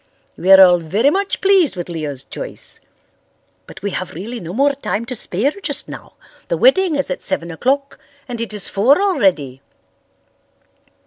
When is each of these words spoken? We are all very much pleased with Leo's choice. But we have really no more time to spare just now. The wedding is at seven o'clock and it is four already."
We 0.35 0.51
are 0.51 0.59
all 0.63 0.79
very 0.79 1.11
much 1.11 1.41
pleased 1.41 1.75
with 1.75 1.87
Leo's 1.87 2.23
choice. 2.23 2.79
But 3.67 3.83
we 3.83 3.91
have 3.91 4.15
really 4.15 4.39
no 4.39 4.51
more 4.51 4.73
time 4.73 5.05
to 5.05 5.13
spare 5.13 5.51
just 5.61 5.87
now. 5.87 6.13
The 6.47 6.57
wedding 6.57 6.95
is 6.95 7.11
at 7.11 7.21
seven 7.21 7.51
o'clock 7.51 7.99
and 8.27 8.41
it 8.41 8.51
is 8.51 8.67
four 8.67 8.99
already." 8.99 9.61